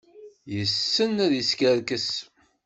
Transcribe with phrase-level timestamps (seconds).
[0.55, 2.09] Yessen ad iskerkes.